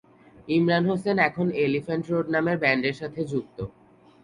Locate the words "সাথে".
3.01-3.21